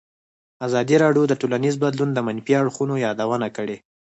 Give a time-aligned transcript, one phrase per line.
[0.67, 3.77] ازادي راډیو د ټولنیز بدلون د منفي اړخونو یادونه کړې.